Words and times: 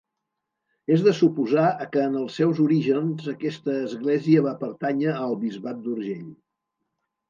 És 0.95 1.03
de 1.07 1.13
suposar 1.17 1.65
que 1.91 2.07
en 2.07 2.17
els 2.23 2.39
seus 2.41 2.63
orígens 2.65 3.29
aquesta 3.37 3.79
església 3.93 4.49
va 4.51 4.59
pertànyer 4.67 5.17
al 5.23 5.41
bisbat 5.47 5.83
d'Urgell. 5.89 6.31